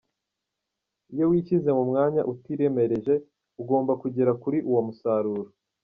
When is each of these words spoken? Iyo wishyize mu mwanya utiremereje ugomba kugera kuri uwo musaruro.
Iyo 1.13 1.25
wishyize 1.31 1.69
mu 1.77 1.83
mwanya 1.89 2.21
utiremereje 2.33 3.13
ugomba 3.61 3.93
kugera 4.01 4.31
kuri 4.41 4.57
uwo 4.69 4.81
musaruro. 4.87 5.49